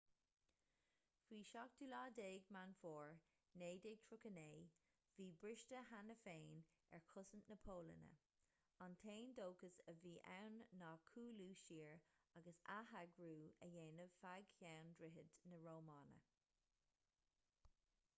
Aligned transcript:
faoi 1.25 1.39
17 1.39 2.53
meán 2.55 2.71
fómhair 2.79 3.11
1939 3.63 4.71
bhí 5.19 5.27
briste 5.43 5.81
cheana 5.91 6.15
féin 6.23 6.63
ar 6.99 7.05
chosaint 7.11 7.51
na 7.53 7.57
polainne 7.69 8.17
an 8.89 8.97
t-aon 9.05 9.35
dóchas 9.43 9.77
a 9.95 9.97
bhí 10.05 10.15
ann 10.39 10.59
ná 10.83 10.91
cúlú 11.13 11.51
siar 11.65 12.01
agus 12.41 12.63
atheagrú 12.81 13.31
a 13.67 13.71
dhéanamh 13.79 14.19
feadh 14.23 14.53
cheann 14.59 14.93
droichid 14.99 15.41
na 15.55 15.63
rómáine 15.71 16.21